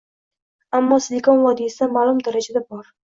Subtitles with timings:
[0.77, 2.89] Ammo Silikon vodiysida maʼlum darajada bor.